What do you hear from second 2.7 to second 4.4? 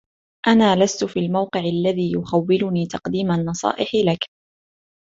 تقديم النصائح لك